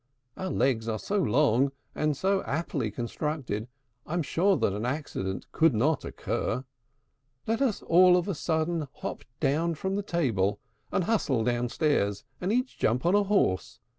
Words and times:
Our 0.35 0.49
legs 0.49 0.87
are 0.87 0.97
so 0.97 1.19
long, 1.21 1.71
and 1.93 2.17
so 2.17 2.41
aptly 2.45 2.89
constructed, 2.89 3.67
I'm 4.07 4.23
sure 4.23 4.57
that 4.57 4.73
an 4.73 4.83
accident 4.83 5.45
could 5.51 5.75
not 5.75 6.03
occur. 6.03 6.65
Let 7.45 7.61
us 7.61 7.83
all 7.83 8.17
of 8.17 8.27
a 8.27 8.33
sudden 8.33 8.87
hop 8.93 9.23
down 9.39 9.75
from 9.75 9.93
the 9.97 10.01
table, 10.01 10.59
And 10.91 11.03
hustle 11.03 11.43
downstairs, 11.43 12.23
and 12.41 12.51
each 12.51 12.79
jump 12.79 13.05
on 13.05 13.13
a 13.13 13.21
horse! 13.25 13.77